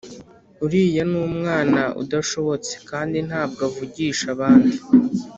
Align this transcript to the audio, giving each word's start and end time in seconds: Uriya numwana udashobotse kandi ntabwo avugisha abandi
Uriya 0.65 1.03
numwana 1.11 1.81
udashobotse 2.01 2.73
kandi 2.89 3.17
ntabwo 3.27 3.59
avugisha 3.69 4.25
abandi 4.35 4.77